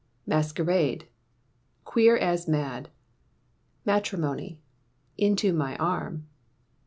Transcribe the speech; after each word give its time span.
Masquerade 0.25 1.05
.............Queer 1.85 2.17
as 2.17 2.47
mad. 2.47 2.89
Matrimony...............Into 3.85 5.53
my 5.53 5.75
arm. 5.75 6.25